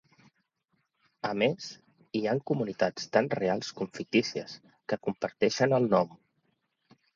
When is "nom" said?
5.95-6.19